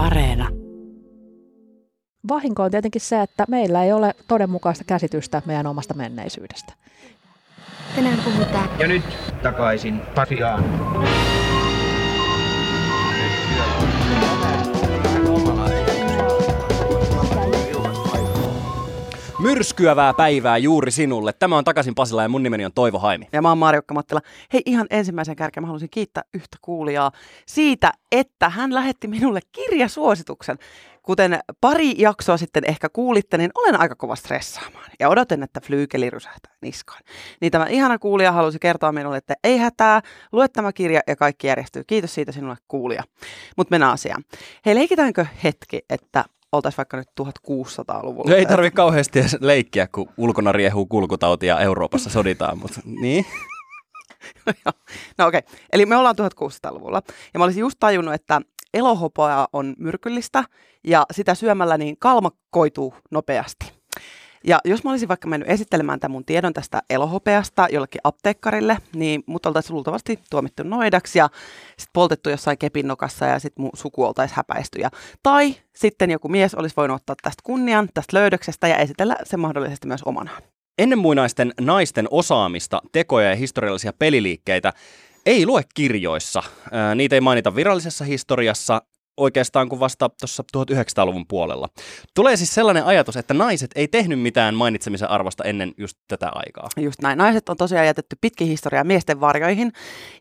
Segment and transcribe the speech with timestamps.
[0.00, 0.48] Areena.
[2.28, 6.72] Vahinko on tietenkin se, että meillä ei ole todenmukaista käsitystä meidän omasta menneisyydestä.
[7.96, 8.68] Tänään puhutaan.
[8.78, 9.04] Ja nyt
[9.42, 10.64] takaisin Pasiaan.
[19.42, 21.32] Myrskyävää päivää juuri sinulle.
[21.32, 23.28] Tämä on Takaisin Pasilla ja mun nimeni on Toivo Haimi.
[23.32, 24.20] Ja mä oon Marjukka Mattila.
[24.52, 27.12] Hei, ihan ensimmäisen kärkeen mä haluaisin kiittää yhtä kuulijaa
[27.46, 30.58] siitä, että hän lähetti minulle kirjasuosituksen.
[31.02, 36.10] Kuten pari jaksoa sitten ehkä kuulitte, niin olen aika kova stressaamaan ja odotan, että flyykeli
[36.10, 37.02] rysähtää niskaan.
[37.40, 40.00] Niin tämä ihana kuulija halusi kertoa minulle, että ei hätää,
[40.32, 41.84] lue tämä kirja ja kaikki järjestyy.
[41.86, 43.02] Kiitos siitä sinulle kuulija.
[43.56, 44.24] Mutta mennään asiaan.
[44.66, 48.30] Hei, leikitäänkö hetki, että oltaisiin vaikka nyt 1600-luvulla.
[48.30, 53.26] No ei tarvi kauheasti edes leikkiä, kun ulkona riehuu kulkutauti ja Euroopassa soditaan, mutta niin.
[55.18, 55.58] no okei, okay.
[55.72, 57.02] eli me ollaan 1600-luvulla.
[57.34, 58.40] Ja mä olisin just tajunnut, että
[58.74, 60.44] elohopea on myrkyllistä
[60.84, 63.79] ja sitä syömällä niin kalma koituu nopeasti.
[64.44, 69.22] Ja jos mä olisin vaikka mennyt esittelemään tämän mun tiedon tästä elohopeasta jollekin apteekkarille, niin
[69.26, 71.28] mut oltaisiin luultavasti tuomittu noidaksi ja
[71.68, 74.80] sitten poltettu jossain kepinnokassa ja sitten mun suku oltaisiin häpäisty.
[74.80, 74.90] Ja,
[75.22, 79.86] tai sitten joku mies olisi voinut ottaa tästä kunnian, tästä löydöksestä ja esitellä sen mahdollisesti
[79.86, 80.42] myös omanaan.
[80.78, 84.72] Ennen muinaisten naisten osaamista, tekoja ja historiallisia peliliikkeitä
[85.26, 86.42] ei lue kirjoissa.
[86.94, 88.82] Niitä ei mainita virallisessa historiassa,
[89.20, 91.68] oikeastaan kuin vasta tuossa 1900-luvun puolella.
[92.14, 96.68] Tulee siis sellainen ajatus, että naiset ei tehnyt mitään mainitsemisen arvosta ennen just tätä aikaa.
[96.76, 97.18] Just näin.
[97.18, 99.72] Naiset on tosiaan jätetty pitkin historiaa miesten varjoihin,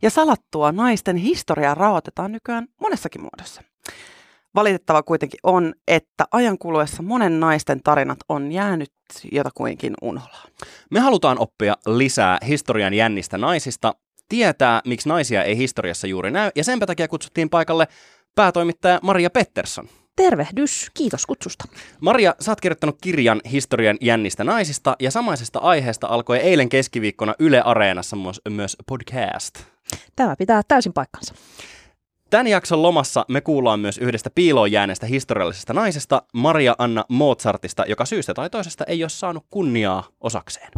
[0.01, 3.61] ja salattua naisten historiaa raotetaan nykyään monessakin muodossa.
[4.55, 8.91] Valitettava kuitenkin on, että ajan kuluessa monen naisten tarinat on jäänyt
[9.31, 10.49] jotakuinkin unholaan.
[10.91, 13.95] Me halutaan oppia lisää historian jännistä naisista,
[14.29, 17.87] tietää, miksi naisia ei historiassa juuri näy, ja senpä takia kutsuttiin paikalle
[18.39, 19.89] päätoimittaja Maria Pettersson.
[20.15, 21.65] Tervehdys, kiitos kutsusta.
[21.99, 27.61] Maria, sä oot kirjoittanut kirjan historian jännistä naisista ja samaisesta aiheesta alkoi eilen keskiviikkona Yle
[27.61, 29.59] Areenassa myös, myös podcast.
[30.15, 31.33] Tämä pitää täysin paikkansa.
[32.29, 38.05] Tämän jakson lomassa me kuullaan myös yhdestä piiloon jääneestä historiallisesta naisesta, Maria Anna Mozartista, joka
[38.05, 40.71] syystä tai toisesta ei ole saanut kunniaa osakseen.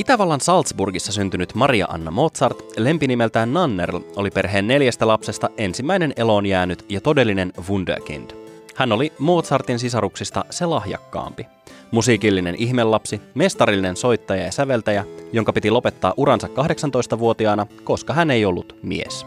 [0.00, 6.84] Itävallan Salzburgissa syntynyt Maria Anna Mozart, lempinimeltään Nannerl, oli perheen neljästä lapsesta ensimmäinen eloon jäänyt
[6.88, 8.30] ja todellinen wunderkind.
[8.74, 11.46] Hän oli Mozartin sisaruksista se lahjakkaampi.
[11.90, 18.76] Musiikillinen ihmelapsi, mestarillinen soittaja ja säveltäjä, jonka piti lopettaa uransa 18-vuotiaana, koska hän ei ollut
[18.82, 19.26] mies.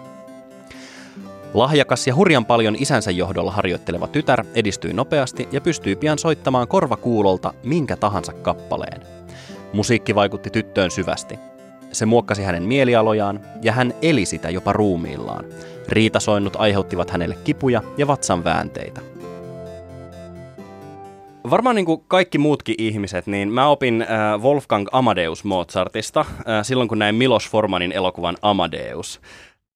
[1.53, 7.53] Lahjakas ja hurjan paljon isänsä johdolla harjoitteleva tytär edistyi nopeasti ja pystyi pian soittamaan korvakuulolta
[7.63, 9.01] minkä tahansa kappaleen–
[9.73, 11.39] Musiikki vaikutti tyttöön syvästi.
[11.91, 15.45] Se muokkasi hänen mielialojaan ja hän eli sitä jopa ruumiillaan.
[15.89, 19.01] Riitasoinnut aiheuttivat hänelle kipuja ja vatsan väänteitä.
[21.49, 26.25] Varmaan niin kuin kaikki muutkin ihmiset, niin mä opin äh, Wolfgang Amadeus Mozartista äh,
[26.61, 29.21] silloin, kun näin Milos Formanin elokuvan Amadeus.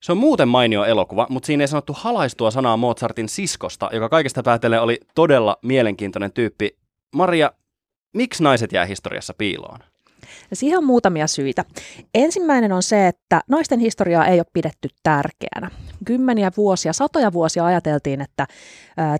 [0.01, 4.43] Se on muuten mainio elokuva, mutta siinä ei sanottu halaistua sanaa Mozartin siskosta, joka kaikesta
[4.43, 6.77] päätellen oli todella mielenkiintoinen tyyppi.
[7.15, 7.51] Maria,
[8.13, 9.79] Miksi naiset jää historiassa piiloon?
[10.53, 11.65] Siihen on muutamia syitä.
[12.13, 15.71] Ensimmäinen on se, että naisten historiaa ei ole pidetty tärkeänä.
[16.05, 18.47] Kymmeniä vuosia, satoja vuosia ajateltiin, että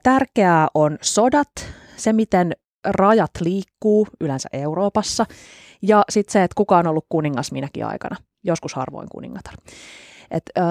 [0.04, 1.52] tärkeää on sodat,
[1.98, 2.52] se miten
[2.86, 5.26] rajat liikkuu yleensä Euroopassa,
[5.82, 9.54] ja sitten se, että kuka on ollut kuningas minäkin aikana, joskus harvoin kuningatar.
[10.32, 10.62] Et, ö,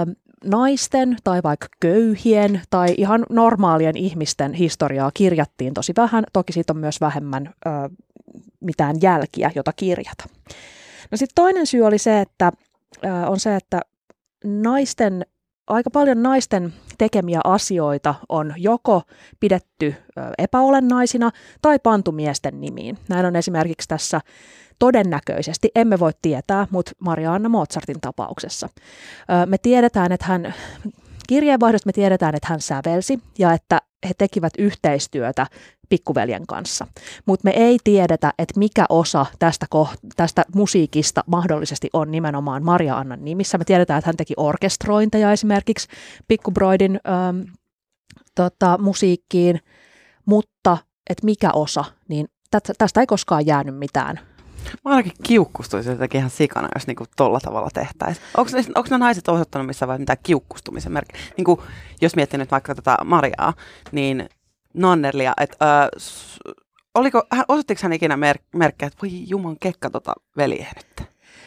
[0.45, 6.25] naisten tai vaikka köyhien tai ihan normaalien ihmisten historiaa kirjattiin tosi vähän.
[6.33, 7.71] Toki siitä on myös vähemmän ö,
[8.61, 10.25] mitään jälkiä, jota kirjata.
[11.11, 12.53] No sitten toinen syy oli se, että
[13.05, 13.81] ö, on se, että
[14.45, 15.27] naisten,
[15.67, 19.03] aika paljon naisten tekemiä asioita on joko
[19.41, 19.95] pidetty
[20.39, 21.31] epäolennaisina
[21.63, 22.99] tai pantu miesten nimiin.
[23.09, 24.21] Näin on esimerkiksi tässä
[24.79, 28.69] todennäköisesti, emme voi tietää, mutta Marianna Mozartin tapauksessa.
[29.47, 30.55] Me tiedetään, että hän,
[31.29, 35.47] kirjeenvaihdosta me tiedetään, että hän sävelsi ja että he tekivät yhteistyötä
[35.89, 36.87] pikkuveljen kanssa.
[37.27, 39.67] Mutta me ei tiedetä, että mikä osa tästä,
[40.17, 43.59] tästä musiikista mahdollisesti on nimenomaan Maria Annan nimissä.
[43.59, 45.89] Me tiedetään, että hän teki orkestrointeja esimerkiksi
[46.29, 47.41] Pikkubroidin ähm,
[48.35, 49.61] tota, musiikkiin,
[50.27, 50.79] mutta
[51.11, 52.29] että mikä osa, niin
[52.79, 54.21] tästä ei koskaan jäänyt mitään
[54.85, 58.27] Mä ainakin kiukkustuisin jotenkin ihan sikana, jos niinku tolla tavalla tehtäisiin.
[58.37, 61.21] Onko, ne naiset osoittanut missään vaiheessa mitään kiukkustumisen merkkiä?
[61.37, 61.63] Niinku,
[62.01, 63.55] jos miettii nyt vaikka tätä Mariaa,
[63.93, 64.29] niin
[64.75, 65.91] Nannerlia, että
[66.95, 71.03] oliko, osoittiko hän ikinä mer- merkkejä, että voi juman kekka tota veljehdettä?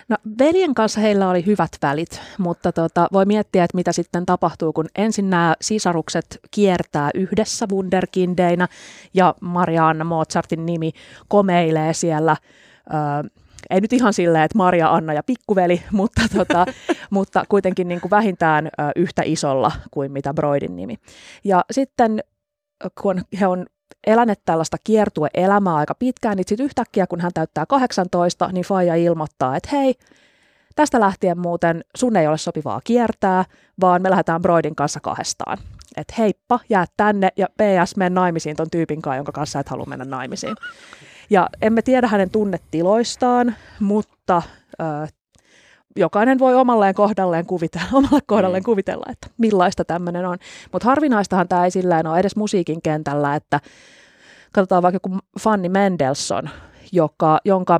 [0.09, 4.73] No veljen kanssa heillä oli hyvät välit, mutta tota, voi miettiä, että mitä sitten tapahtuu,
[4.73, 8.67] kun ensin nämä sisarukset kiertää yhdessä wunderkindeinä
[9.13, 10.91] ja Maria-Anna Mozartin nimi
[11.27, 12.35] komeilee siellä
[12.93, 13.29] ö,
[13.69, 16.65] ei nyt ihan silleen, että Maria, Anna ja pikkuveli, mutta, tota,
[17.09, 20.95] mutta kuitenkin niin kuin vähintään ö, yhtä isolla kuin mitä Broidin nimi.
[21.43, 22.19] Ja sitten
[23.01, 23.65] kun he on
[24.07, 29.55] eläneet tällaista kiertue-elämää aika pitkään, niin sitten yhtäkkiä kun hän täyttää 18, niin Faija ilmoittaa,
[29.55, 29.95] että hei,
[30.75, 33.45] tästä lähtien muuten sun ei ole sopivaa kiertää,
[33.81, 35.57] vaan me lähdetään Broidin kanssa kahdestaan.
[35.97, 39.85] Että heippa, jää tänne ja PS, mene naimisiin ton tyypin kanssa, jonka kanssa et halua
[39.85, 40.55] mennä naimisiin.
[41.29, 44.41] Ja emme tiedä hänen tunnetiloistaan, mutta
[44.81, 45.07] ö,
[45.95, 48.65] jokainen voi omalleen kohdalleen kuvitella, omalle kohdalleen mm.
[48.65, 50.37] kuvitella, että millaista tämmöinen on.
[50.71, 53.59] Mutta harvinaistahan tämä ei sillä ole edes musiikin kentällä, että
[54.51, 56.49] katsotaan vaikka joku Fanny Mendelssohn,
[56.91, 57.79] joka, jonka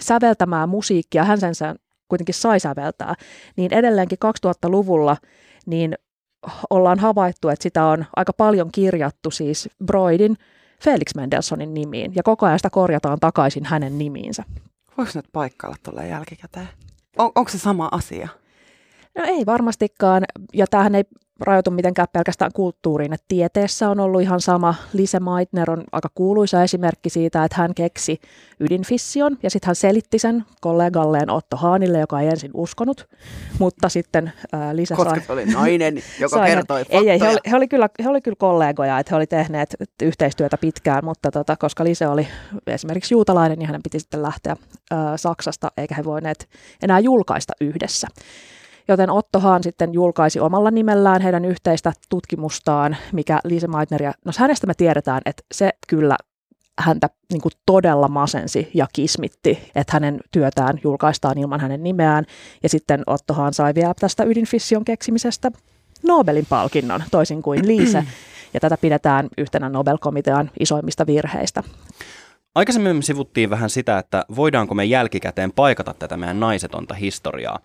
[0.00, 1.76] säveltämää musiikkia, hän sen, sen
[2.08, 3.14] kuitenkin sai säveltää,
[3.56, 5.16] niin edelleenkin 2000-luvulla
[5.66, 5.94] niin
[6.70, 10.36] ollaan havaittu, että sitä on aika paljon kirjattu siis Broidin
[10.84, 14.44] Felix Mendelssohnin nimiin, ja koko ajan sitä korjataan takaisin hänen nimiinsä.
[14.98, 16.68] Voiko nyt paikkailla tuolle jälkikäteen?
[17.18, 18.28] On, onko se sama asia?
[19.18, 21.04] No ei varmastikaan, ja tämähän ei
[21.40, 24.74] rajoitu mitenkään pelkästään kulttuuriin, että tieteessä on ollut ihan sama.
[24.92, 28.20] Lise Meitner on aika kuuluisa esimerkki siitä, että hän keksi
[28.60, 33.08] ydinfission ja sitten hän selitti sen kollegalleen Otto Haanille, joka ei ensin uskonut,
[33.58, 35.20] mutta sitten äh, Lise Koska sai...
[35.20, 38.20] se oli nainen, joka sai, kertoi Ei, ei he, oli, he, oli kyllä, he oli
[38.20, 42.28] kyllä kollegoja, että he oli tehneet yhteistyötä pitkään, mutta tota, koska Lise oli
[42.66, 44.56] esimerkiksi juutalainen, niin hänen piti sitten lähteä
[44.92, 46.48] äh, Saksasta, eikä he voineet
[46.82, 48.08] enää julkaista yhdessä.
[48.88, 54.66] Joten Otto Hahn sitten julkaisi omalla nimellään heidän yhteistä tutkimustaan, mikä Lise Meitneria, no hänestä
[54.66, 56.16] me tiedetään, että se kyllä
[56.78, 62.24] häntä niin kuin todella masensi ja kismitti, että hänen työtään julkaistaan ilman hänen nimeään.
[62.62, 65.50] Ja sitten Otto Hahn sai vielä tästä ydinfission keksimisestä
[66.02, 68.04] Nobelin palkinnon, toisin kuin Liise.
[68.54, 71.62] Ja tätä pidetään yhtenä Nobel-komitean isoimmista virheistä.
[72.54, 77.58] Aikaisemmin me sivuttiin vähän sitä, että voidaanko me jälkikäteen paikata tätä meidän naisetonta historiaa.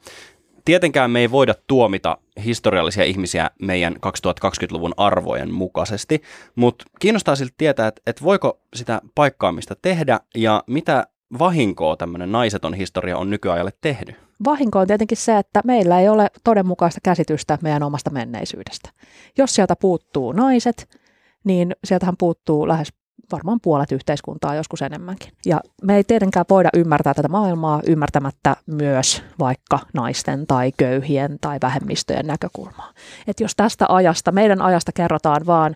[0.66, 6.22] Tietenkään me ei voida tuomita historiallisia ihmisiä meidän 2020-luvun arvojen mukaisesti,
[6.56, 11.08] mutta kiinnostaa silti tietää, että, että voiko sitä paikkaamista tehdä ja mitä
[11.40, 14.16] vahinkoa tämmöinen naiseton historia on nykyajalle tehnyt.
[14.46, 18.90] Vahinko on tietenkin se, että meillä ei ole todenmukaista käsitystä meidän omasta menneisyydestä.
[19.38, 21.00] Jos sieltä puuttuu naiset,
[21.44, 22.94] niin sieltähän puuttuu lähes
[23.32, 25.32] varmaan puolet yhteiskuntaa, joskus enemmänkin.
[25.46, 31.58] Ja me ei tietenkään voida ymmärtää tätä maailmaa ymmärtämättä myös vaikka naisten tai köyhien tai
[31.62, 32.92] vähemmistöjen näkökulmaa.
[33.28, 35.76] Että jos tästä ajasta, meidän ajasta kerrotaan vaan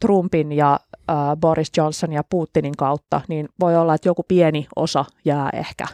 [0.00, 0.80] Trumpin ja
[1.10, 5.86] äh, Boris Johnson ja Putinin kautta, niin voi olla, että joku pieni osa jää ehkä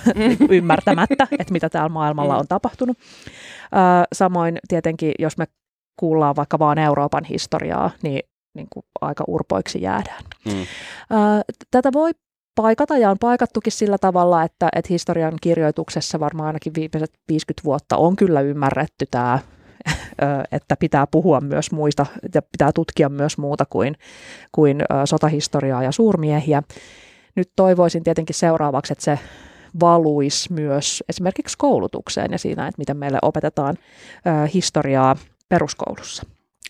[0.50, 2.98] ymmärtämättä, että mitä täällä maailmalla on tapahtunut.
[3.64, 5.44] Äh, samoin tietenkin, jos me
[5.96, 8.20] kuullaan vaikka vaan Euroopan historiaa, niin
[8.54, 10.22] niin kuin aika urpoiksi jäädään.
[10.44, 10.66] Mm.
[11.70, 12.10] Tätä voi
[12.54, 17.96] paikata ja on paikattukin sillä tavalla, että, että historian kirjoituksessa varmaan ainakin viimeiset 50 vuotta
[17.96, 19.38] on kyllä ymmärretty tämä,
[20.52, 23.96] että pitää puhua myös muista ja pitää tutkia myös muuta kuin,
[24.52, 26.62] kuin sotahistoriaa ja suurmiehiä.
[27.36, 29.18] Nyt toivoisin tietenkin seuraavaksi, että se
[29.80, 33.76] valuisi myös esimerkiksi koulutukseen ja siinä, että miten meille opetetaan
[34.54, 35.16] historiaa
[35.48, 36.22] peruskoulussa.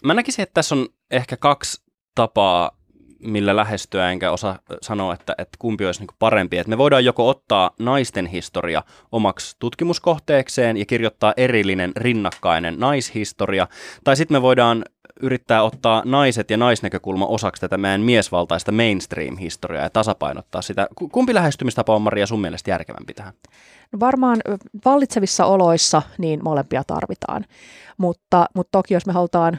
[0.03, 1.83] Mä näkisin, että tässä on ehkä kaksi
[2.15, 2.71] tapaa,
[3.19, 6.59] millä lähestyä, enkä osaa sanoa, että, että kumpi olisi niin parempi.
[6.59, 8.83] Että me voidaan joko ottaa naisten historia
[9.13, 13.69] omaksi tutkimuskohteekseen ja kirjoittaa erillinen rinnakkainen naishistoria,
[14.05, 14.85] tai sitten me voidaan
[15.21, 20.87] yrittää ottaa naiset ja naisnäkökulma osaksi tätä meidän miesvaltaista mainstream-historiaa ja tasapainottaa sitä.
[21.13, 23.35] Kumpi lähestymistapa on, Maria, sun mielestä järkevämpi tähän?
[23.93, 24.41] No varmaan
[24.85, 27.45] vallitsevissa oloissa niin molempia tarvitaan,
[27.99, 29.59] mutta, mutta toki jos me halutaan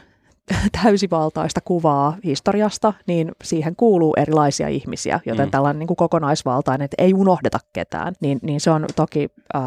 [0.82, 5.50] täysivaltaista kuvaa historiasta, niin siihen kuuluu erilaisia ihmisiä, joten mm.
[5.50, 9.62] tällainen niin kuin kokonaisvaltainen, että ei unohdeta ketään, niin, niin se on toki äh,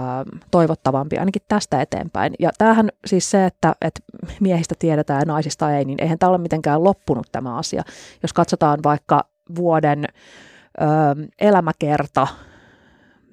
[0.52, 2.34] toivottavampi ainakin tästä eteenpäin.
[2.40, 4.02] Ja tämähän siis se, että, että
[4.40, 7.84] miehistä tiedetään ja naisista ei, niin eihän tämä ole mitenkään loppunut tämä asia.
[8.24, 9.24] Jos katsotaan vaikka
[9.56, 10.06] vuoden
[10.82, 10.88] äh,
[11.40, 12.28] elämäkerta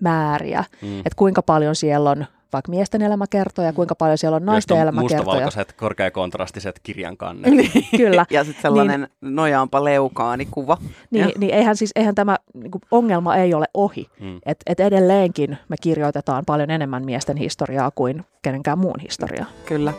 [0.00, 0.99] määriä, mm.
[0.99, 5.18] että kuinka paljon siellä on vaikka miesten elämäkertoja, kuinka paljon siellä on naisten elämäkertoja.
[5.18, 7.52] mustavalkoiset, korkeakontrastiset kirjankannet.
[7.96, 8.26] Kyllä.
[8.30, 10.78] ja sitten sellainen niin, nojaanpa leukaani kuva.
[11.10, 14.06] Niin, niin eihän, siis, eihän tämä niin kuin, ongelma ei ole ohi.
[14.20, 14.40] Hmm.
[14.46, 19.46] Et, et edelleenkin me kirjoitetaan paljon enemmän miesten historiaa kuin kenenkään muun historiaa.
[19.66, 19.92] Kyllä.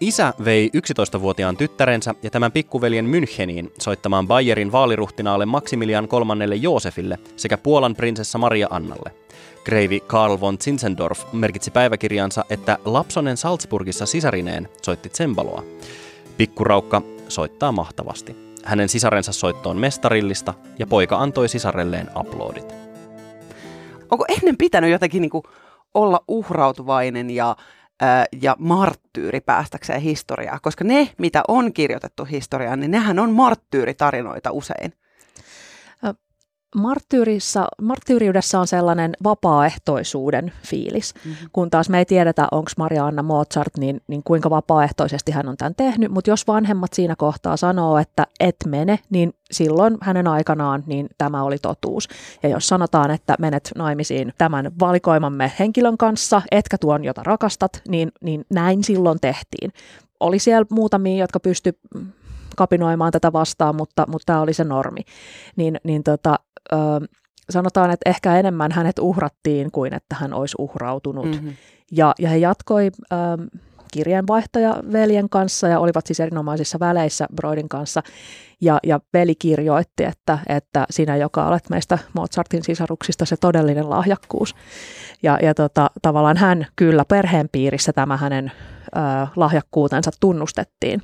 [0.00, 7.58] Isä vei 11-vuotiaan tyttärensä ja tämän pikkuveljen Müncheniin soittamaan Bayerin vaaliruhtinaalle Maximilian kolmannelle Joosefille sekä
[7.58, 9.12] Puolan prinsessa Maria Annalle.
[9.64, 15.62] Kreivi Karl von Zinzendorf merkitsi päiväkirjansa, että lapsonen Salzburgissa sisarineen soitti tsembaloa.
[16.36, 18.36] Pikkuraukka soittaa mahtavasti.
[18.64, 22.74] Hänen sisarensa soitto on mestarillista ja poika antoi sisarelleen aplodit.
[24.10, 25.44] Onko ennen pitänyt jotenkin niin kuin
[25.94, 27.56] olla uhrautuvainen ja,
[28.00, 30.58] ää, ja marttyyri päästäkseen historiaa?
[30.62, 34.92] Koska ne, mitä on kirjoitettu historiaan, niin nehän on marttyyritarinoita usein
[36.76, 41.48] marttyyrissa, marttyyriydessä on sellainen vapaaehtoisuuden fiilis, mm-hmm.
[41.52, 45.56] kun taas me ei tiedetä, onko Maria Anna Mozart, niin, niin kuinka vapaaehtoisesti hän on
[45.56, 50.82] tämän tehnyt, mutta jos vanhemmat siinä kohtaa sanoo, että et mene, niin silloin hänen aikanaan
[50.86, 52.08] niin tämä oli totuus.
[52.42, 58.12] Ja jos sanotaan, että menet naimisiin tämän valikoimamme henkilön kanssa, etkä tuon, jota rakastat, niin,
[58.22, 59.72] niin näin silloin tehtiin.
[60.20, 61.78] Oli siellä muutamia, jotka pysty
[62.56, 65.00] kapinoimaan tätä vastaan, mutta, mutta tämä oli se normi.
[65.56, 66.36] Niin, niin tota,
[66.72, 66.76] ö,
[67.50, 71.26] sanotaan, että ehkä enemmän hänet uhrattiin kuin että hän olisi uhrautunut.
[71.26, 71.52] Mm-hmm.
[71.92, 73.16] Ja, ja he jatkoi ö,
[73.92, 78.02] kirjeenvaihtaja veljen kanssa ja olivat siis erinomaisissa väleissä Broidin kanssa.
[78.60, 84.54] Ja, ja veli kirjoitti, että, että sinä, joka olet meistä Mozartin sisaruksista se todellinen lahjakkuus.
[85.22, 88.52] Ja, ja tota, tavallaan hän kyllä perheen piirissä tämä hänen
[89.36, 91.02] lahjakkuutensa tunnustettiin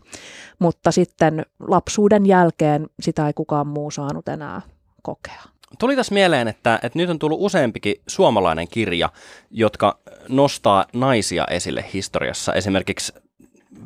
[0.59, 4.63] mutta sitten lapsuuden jälkeen sitä ei kukaan muu saanut enää
[5.03, 5.43] kokea.
[5.79, 9.09] Tuli tässä mieleen, että, että nyt on tullut useampikin suomalainen kirja,
[9.51, 12.53] jotka nostaa naisia esille historiassa.
[12.53, 13.13] Esimerkiksi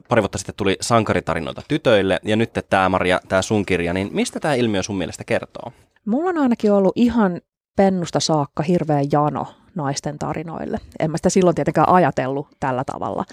[0.09, 4.40] pari vuotta sitten tuli sankaritarinoita tytöille, ja nyt tämä Maria, tämä sun kirja, niin mistä
[4.40, 5.73] tämä ilmiö sun mielestä kertoo?
[6.04, 7.40] Mulla on ainakin ollut ihan
[7.76, 10.79] pennusta saakka hirveä jano naisten tarinoille.
[10.99, 13.25] En mä sitä silloin tietenkään ajatellut tällä tavalla,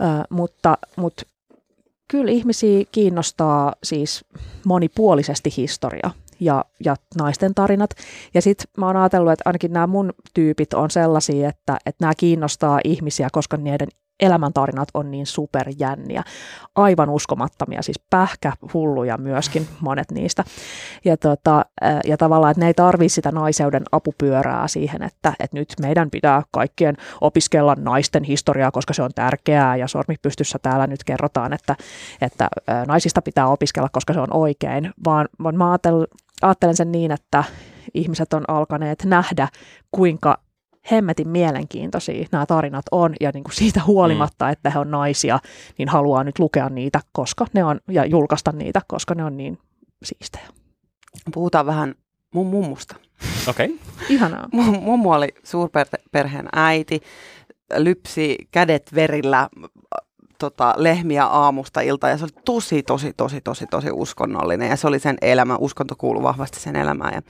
[0.00, 1.22] Ö, mutta, mutta
[2.08, 4.24] kyllä ihmisiä kiinnostaa siis
[4.66, 6.10] monipuolisesti historia
[6.40, 7.90] ja, ja naisten tarinat.
[8.34, 12.12] Ja sitten mä oon ajatellut, että ainakin nämä mun tyypit on sellaisia, että, että nämä
[12.16, 13.88] kiinnostaa ihmisiä, koska niiden
[14.22, 16.22] elämäntarinat on niin superjänniä.
[16.74, 20.44] Aivan uskomattomia, siis pähkä hulluja myöskin monet niistä.
[21.04, 21.64] Ja, tota,
[22.06, 26.42] ja tavallaan, että ne ei tarvitse sitä naiseuden apupyörää siihen, että, että nyt meidän pitää
[26.50, 31.76] kaikkien opiskella naisten historiaa, koska se on tärkeää ja sormi pystyssä täällä nyt kerrotaan, että,
[32.20, 32.48] että
[32.86, 35.78] naisista pitää opiskella, koska se on oikein, vaan, vaan mä
[36.42, 37.44] ajattelen sen niin, että
[37.94, 39.48] ihmiset on alkaneet nähdä,
[39.90, 40.38] kuinka
[40.90, 44.52] hemmetin mielenkiintoisia nämä tarinat on, ja niin kuin siitä huolimatta, mm.
[44.52, 45.38] että he on naisia,
[45.78, 49.58] niin haluaa nyt lukea niitä, koska ne on, ja julkaista niitä, koska ne on niin
[50.04, 50.48] siistejä.
[51.34, 51.94] Puhutaan vähän
[52.34, 52.96] mun mummusta.
[53.48, 53.66] Okei.
[53.66, 53.78] Okay.
[54.08, 54.48] Ihanaa.
[54.80, 57.00] Mummu oli suurperheen äiti,
[57.76, 59.48] lypsi kädet verillä
[60.38, 64.86] tota, lehmiä aamusta ilta ja se oli tosi, tosi, tosi, tosi, tosi uskonnollinen ja se
[64.86, 67.22] oli sen elämä, uskonto kuului vahvasti sen elämään ja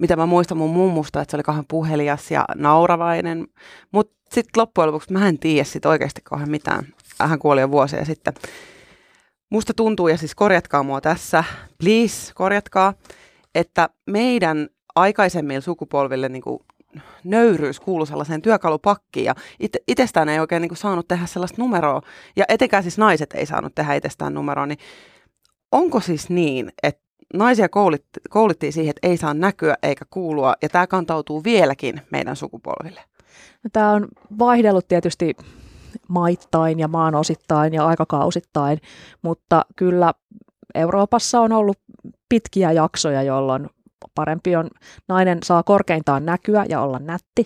[0.00, 3.46] mitä mä muistan mun mummusta, että se oli kauhean puhelias ja nauravainen.
[3.92, 6.86] Mutta sitten loppujen lopuksi mä en tiedä sit oikeasti kauhean mitään.
[7.20, 8.34] Hän kuoli jo vuosia sitten.
[9.50, 11.44] Musta tuntuu, ja siis korjatkaa mua tässä,
[11.78, 12.94] please korjatkaa,
[13.54, 16.58] että meidän aikaisemmille sukupolville niin kuin
[17.24, 22.02] nöyryys kuului sellaiseen työkalupakkiin ja it, itsestään ei oikein niin kuin saanut tehdä sellaista numeroa
[22.36, 24.78] ja etenkään siis naiset ei saanut tehdä itsestään numeroa, niin
[25.72, 30.68] onko siis niin, että naisia koulit, koulittiin siihen, että ei saa näkyä eikä kuulua, ja
[30.68, 33.00] tämä kantautuu vieläkin meidän sukupolville.
[33.64, 34.08] No, tämä on
[34.38, 35.36] vaihdellut tietysti
[36.08, 38.78] maittain ja maan osittain ja aikakausittain,
[39.22, 40.14] mutta kyllä
[40.74, 41.78] Euroopassa on ollut
[42.28, 43.70] pitkiä jaksoja, jolloin
[44.20, 44.70] parempi on,
[45.08, 47.44] nainen saa korkeintaan näkyä ja olla nätti,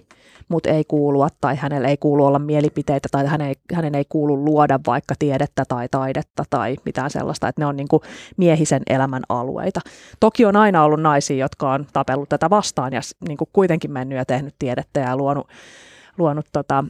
[0.49, 4.45] mutta ei kuulua tai hänelle ei kuulu olla mielipiteitä tai hänen ei, hänen ei kuulu
[4.45, 8.02] luoda vaikka tiedettä tai taidetta tai mitään sellaista, että ne on niin kuin
[8.37, 9.81] miehisen elämän alueita.
[10.21, 14.19] Toki on aina ollut naisia, jotka on tapellut tätä vastaan ja niin kuin kuitenkin mennyt
[14.19, 15.49] ja tehnyt tiedettä ja luonut,
[16.19, 16.85] luonut tota,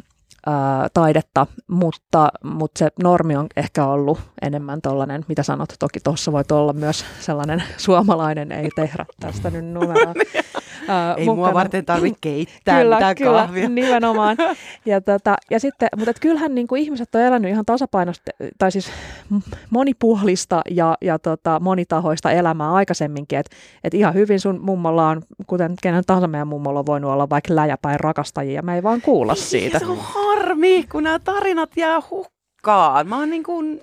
[0.47, 6.33] ää, taidetta, mutta, mutta se normi on ehkä ollut enemmän tuollainen, mitä sanot, toki tuossa
[6.33, 10.15] voit olla myös sellainen suomalainen, ei tehdä tästä nyt numeroa.
[10.88, 11.37] Ää, ei mukana.
[11.37, 13.69] mua varten tarvitse keittää kyllä, mitään kyllä, kahvia.
[13.69, 14.37] nimenomaan.
[14.87, 18.73] Ja, tota, ja sitten, mutta et kyllähän niin kuin ihmiset on elänyt ihan tasapainosta, tai
[18.73, 18.91] siis
[19.71, 25.75] monipuolista ja, ja tota, monitahoista elämää aikaisemminkin, että et ihan hyvin sun mummolla on, kuten
[25.83, 29.79] kenen tahansa meidän mummolla on voinut olla vaikka läjäpäin rakastajia, me ei vaan kuulla siitä.
[29.79, 33.09] Se on harmi, kun nämä tarinat jää hukkaan.
[33.09, 33.81] Mä oon niin kuin,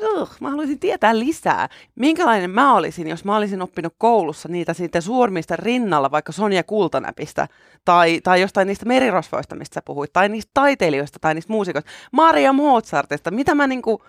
[0.00, 1.68] uh, mä haluaisin tietää lisää.
[1.94, 7.48] Minkälainen mä olisin, jos mä olisin oppinut koulussa niitä siitä suurmista rinnalla, vaikka Sonja Kultanäpistä,
[7.84, 12.52] tai, tai jostain niistä merirosvoista, mistä sä puhuit, tai niistä taiteilijoista, tai niistä muusikoista, Maria
[12.52, 13.30] Mozartista.
[13.30, 14.02] Mitä mä niinku,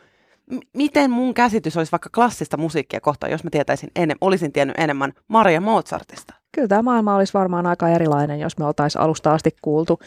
[0.52, 4.78] m- miten mun käsitys olisi vaikka klassista musiikkia kohtaan, jos mä tietäisin enem- olisin tiennyt
[4.80, 6.43] enemmän Maria Mozartista?
[6.56, 10.00] Kyllä tämä maailma olisi varmaan aika erilainen, jos me oltaisiin alusta asti kuultu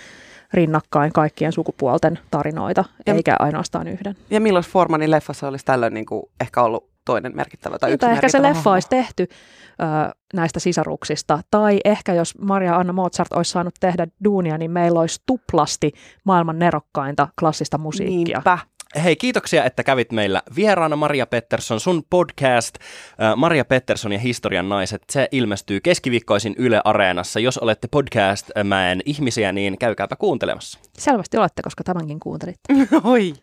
[0.52, 4.16] rinnakkain kaikkien sukupuolten tarinoita, Ja- eikä ainoastaan yhden.
[4.30, 8.12] Ja milloin Formanin leffassa olisi tällöin niin kuin ehkä ollut toinen merkittävä tai yksi Tai
[8.14, 8.72] ehkä se leffa hahmo?
[8.72, 14.58] olisi tehty ö, näistä sisaruksista, tai ehkä jos Maria Anna Mozart olisi saanut tehdä duunia,
[14.58, 15.92] niin meillä olisi tuplasti
[16.24, 18.36] maailman nerokkainta klassista musiikkia.
[18.38, 18.58] Niinpä.
[18.94, 21.80] Hei, kiitoksia, että kävit meillä vieraana Maria Pettersson.
[21.80, 27.40] Sun podcast äh, Maria Pettersson ja historian naiset, se ilmestyy keskiviikkoisin Yle Areenassa.
[27.40, 30.78] Jos olette podcast-mäen ihmisiä, niin käykääpä kuuntelemassa.
[30.98, 32.60] Selvästi olette, koska tämänkin kuuntelit.
[33.04, 33.34] Oi.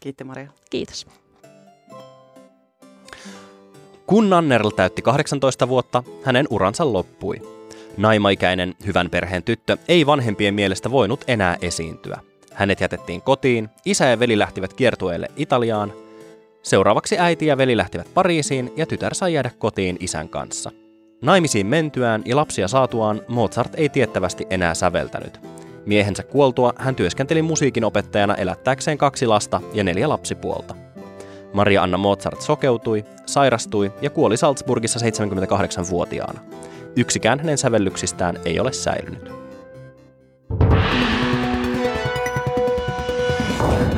[0.00, 0.50] Kiitti Maria.
[0.70, 1.06] Kiitos.
[4.06, 7.56] Kun Nannerl täytti 18 vuotta, hänen uransa loppui.
[7.96, 12.20] Naimaikäinen, hyvän perheen tyttö ei vanhempien mielestä voinut enää esiintyä.
[12.56, 15.92] Hänet jätettiin kotiin, isä ja veli lähtivät kiertueelle Italiaan.
[16.62, 20.70] Seuraavaksi äiti ja veli lähtivät Pariisiin ja tytär sai jäädä kotiin isän kanssa.
[21.22, 25.40] Naimisiin mentyään ja lapsia saatuaan Mozart ei tiettävästi enää säveltänyt.
[25.86, 30.74] Miehensä kuoltua hän työskenteli musiikin opettajana elättääkseen kaksi lasta ja neljä lapsipuolta.
[31.52, 36.40] Maria Anna Mozart sokeutui, sairastui ja kuoli Salzburgissa 78-vuotiaana.
[36.96, 39.45] Yksikään hänen sävellyksistään ei ole säilynyt.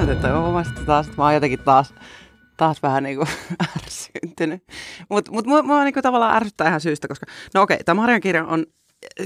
[0.09, 1.95] Näytetään omasta taas, että mä oon jotenkin taas,
[2.57, 3.27] taas vähän niinku
[3.77, 4.63] ärsyntynyt.
[5.09, 8.45] Mutta mut mua, mua niinku tavallaan ärsyttää ihan syystä, koska no okei, tämä Marian kirja
[8.45, 8.67] on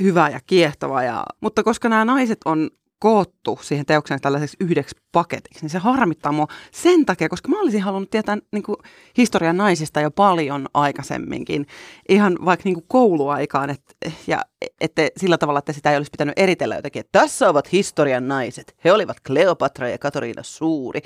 [0.02, 2.70] hyvä ja kiehtova, ja, mutta koska nämä naiset on
[3.02, 7.82] koottu siihen teokseen tällaiseksi yhdeksi paketiksi, niin se harmittaa mua sen takia, koska mä olisin
[7.82, 8.76] halunnut tietää niin kuin,
[9.16, 11.66] historian naisista jo paljon aikaisemminkin,
[12.08, 13.82] ihan vaikka niin kuin kouluaikaan, et,
[14.26, 14.42] ja
[14.80, 18.76] että sillä tavalla, että sitä ei olisi pitänyt eritellä jotenkin, että tässä ovat historian naiset,
[18.84, 21.00] he olivat Kleopatra ja Katariina Suuri,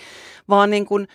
[0.48, 1.08] vaan niin kuin,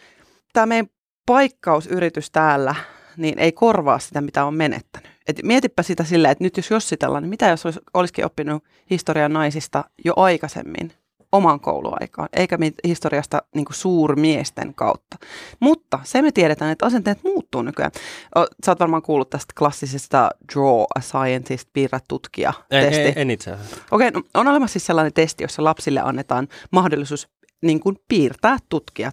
[0.54, 0.88] tämä meidän
[1.26, 2.76] paikkausyritys täällä,
[3.18, 5.12] niin ei korvaa sitä, mitä on menettänyt.
[5.28, 9.34] Et mietipä sitä silleen, että nyt jos jossitellaan, niin mitä jos olisi, olisikin oppinut historian
[9.34, 10.94] naisista jo aikaisemmin
[11.32, 15.18] oman kouluaikaan, eikä historiasta niin kuin suurmiesten kautta.
[15.60, 17.92] Mutta se me tiedetään, että asenteet muuttuu nykyään.
[18.38, 23.01] O, Sä oot varmaan kuullut tästä klassisesta Draw a Scientist, piirrä tutkija En, testi.
[23.01, 23.75] en, en itse asiassa.
[23.92, 27.27] Okei, no, on olemassa siis sellainen testi, jossa lapsille annetaan mahdollisuus
[27.62, 29.12] niin kuin piirtää tutkia.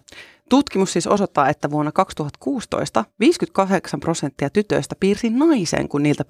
[0.49, 6.25] Tutkimus siis osoittaa, että vuonna 2016 58 prosenttia tytöistä piirsi naisen, kun niiltä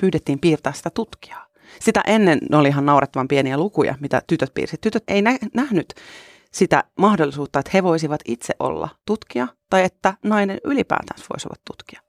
[0.00, 1.46] pyydettiin piirtää sitä tutkijaa.
[1.80, 4.76] Sitä ennen ne oli ihan naurettavan pieniä lukuja, mitä tytöt piirsi.
[4.80, 5.94] Tytöt ei nä- nähnyt
[6.52, 12.00] sitä mahdollisuutta, että he voisivat itse olla tutkija tai että nainen ylipäätään voisi olla tutkija.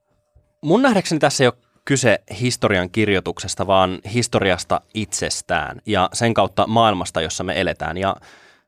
[0.63, 7.21] Mun nähdäkseni tässä ei ole kyse historian kirjoituksesta, vaan historiasta itsestään ja sen kautta maailmasta,
[7.21, 7.97] jossa me eletään.
[7.97, 8.15] Ja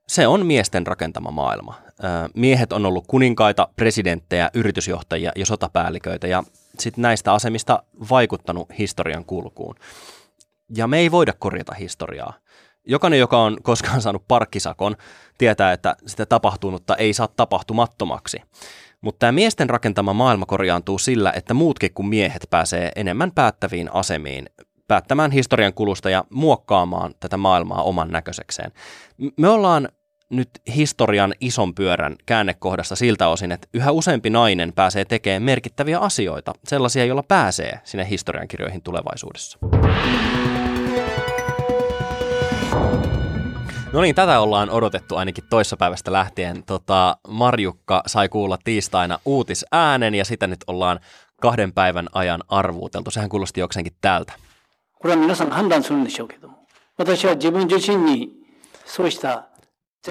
[0.08, 1.76] se on miesten rakentama maailma.
[2.36, 6.44] Miehet on ollut kuninkaita, presidenttejä, yritysjohtajia ja sotapäälliköitä ja
[6.80, 9.76] sitten näistä asemista vaikuttanut historian kulkuun.
[10.76, 12.34] Ja me ei voida korjata historiaa.
[12.86, 14.96] Jokainen, joka on koskaan saanut parkkisakon,
[15.38, 18.42] tietää, että sitä tapahtunutta ei saa tapahtumattomaksi.
[19.02, 24.50] Mutta tämä miesten rakentama maailma korjaantuu sillä, että muutkin kuin miehet pääsee enemmän päättäviin asemiin,
[24.88, 28.72] päättämään historian kulusta ja muokkaamaan tätä maailmaa oman näköisekseen.
[29.38, 29.90] Me ollaan
[30.31, 36.53] nyt historian ison pyörän käännekohdassa siltä osin, että yhä useampi nainen pääsee tekemään merkittäviä asioita,
[36.64, 39.59] sellaisia, joilla pääsee sinne historiankirjoihin tulevaisuudessa.
[43.93, 46.62] No niin, tätä ollaan odotettu ainakin toissapäivästä lähtien.
[46.67, 51.01] Tota, Marjukka sai kuulla tiistaina uutisäänen ja sitä nyt ollaan
[51.40, 53.11] kahden päivän ajan arvuuteltu.
[53.11, 54.33] Sehän kuulosti jokseenkin tältä.
[55.05, 58.31] これは皆さん判断するんでしょうけども私は自分自身に
[58.87, 59.48] そうした前提を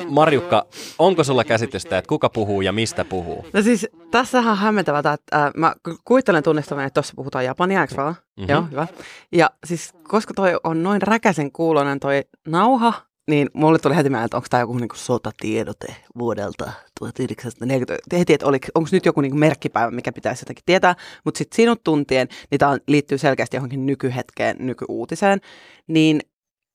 [0.09, 0.67] Marjukka,
[0.99, 3.47] onko sulla käsitystä, että kuka puhuu ja mistä puhuu?
[3.53, 7.81] No siis tässähän on hämmentävää, että äh, mä ku- kuvittelen tunnistavani, että tuossa puhutaan japania,
[7.81, 8.13] eikö vaan?
[8.13, 8.41] Mhm.
[8.41, 8.55] Mm-hmm.
[8.55, 8.87] Joo, hyvä.
[9.33, 12.93] Ja siis koska toi on noin räkäsen kuulonen toi nauha,
[13.29, 18.17] niin mulle tuli heti mieleen, että onko tämä joku niinku sotatiedote vuodelta 1940.
[18.17, 22.29] Heti, että onko nyt joku niinku merkkipäivä, mikä pitäisi jotenkin tietää, mutta sitten sinut tuntien,
[22.51, 25.41] niin tämä liittyy selkeästi johonkin nykyhetkeen, nykyuutiseen,
[25.87, 26.21] niin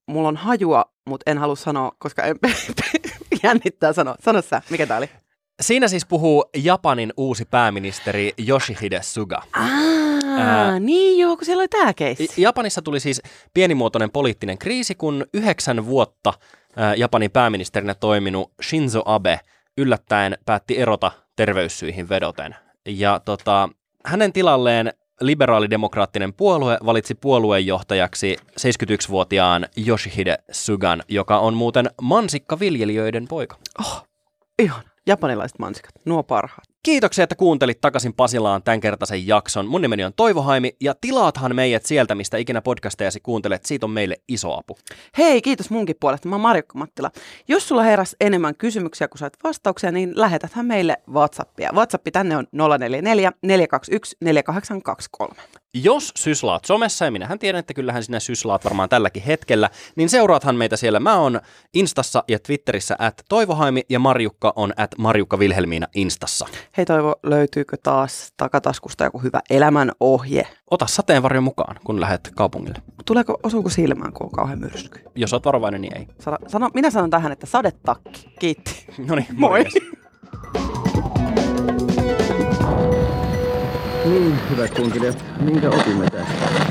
[0.08, 2.36] mulla on hajua, mutta en halua sanoa, koska en,
[3.44, 4.16] jännittää sanoa.
[4.20, 5.10] Sano sä, mikä tämä oli?
[5.62, 9.42] Siinä siis puhuu Japanin uusi pääministeri Yoshihide Suga.
[9.54, 9.68] Aa,
[10.38, 10.80] Ää.
[10.80, 12.42] niin joo, kun siellä oli tämä keissi.
[12.42, 13.22] Japanissa tuli siis
[13.54, 16.34] pienimuotoinen poliittinen kriisi, kun yhdeksän vuotta
[16.76, 19.40] ää, Japanin pääministerinä toiminut Shinzo Abe
[19.78, 22.56] yllättäen päätti erota terveyssyihin vedoten.
[22.88, 23.70] Ja tota,
[24.06, 24.94] hänen tilalleen
[25.26, 33.58] liberaalidemokraattinen puolue valitsi puolueenjohtajaksi 71-vuotiaan Yoshihide Sugan, joka on muuten mansikkaviljelijöiden poika.
[33.80, 34.08] Oh,
[34.60, 34.84] ihan.
[35.08, 36.73] Japanilaiset mansikat, nuo parhaat.
[36.84, 39.68] Kiitoksia, että kuuntelit takaisin Pasilaan tämänkertaisen jakson.
[39.68, 43.66] Mun nimeni on Toivo Haimi ja tilaathan meidät sieltä, mistä ikinä podcastejasi kuuntelet.
[43.66, 44.78] Siitä on meille iso apu.
[45.18, 46.30] Hei, kiitos munkin puolesta.
[46.30, 47.12] Mä oon Marjukka Mattila.
[47.48, 51.70] Jos sulla heräs enemmän kysymyksiä kuin sait vastauksia, niin lähetäthän meille WhatsAppia.
[51.74, 55.36] WhatsApp tänne on 044 421 4823.
[55.74, 60.56] Jos syslaat somessa, ja minähän tiedän, että kyllähän sinä syslaat varmaan tälläkin hetkellä, niin seuraathan
[60.56, 61.00] meitä siellä.
[61.00, 61.42] Mä oon
[61.74, 66.48] Instassa ja Twitterissä at Toivohaimi ja Marjukka on at Marjukka Vilhelmiina Instassa.
[66.78, 70.48] Hei Toivo, löytyykö taas takataskusta joku hyvä elämän ohje?
[70.72, 72.80] Ota sateenvarjo mukaan, kun lähdet kaupungille.
[73.06, 75.00] Tuleeko, osuuko silmään, kun on kauhean myrsky?
[75.16, 76.08] Jos oot varovainen, niin ei.
[76.20, 78.34] Sano, sano, minä sanon tähän, että sadetakki.
[78.40, 78.86] Kiitti.
[79.08, 79.64] No niin, Moi.
[84.06, 86.63] Niin, hyvät kunkilijat, minkä opimme tästä?